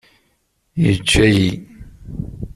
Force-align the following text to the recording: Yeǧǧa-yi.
Yeǧǧa-yi. 0.81 1.51